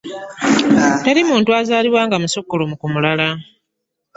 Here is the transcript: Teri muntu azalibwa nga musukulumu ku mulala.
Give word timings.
Teri 1.03 1.21
muntu 1.29 1.49
azalibwa 1.59 2.01
nga 2.07 2.17
musukulumu 2.21 2.75
ku 2.81 2.87
mulala. 2.93 3.27